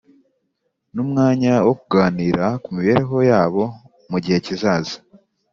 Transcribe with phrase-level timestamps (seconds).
[0.93, 3.63] n’umwanya wo kuganira ku mibereho yabo
[4.09, 4.97] mu gihe kizaza.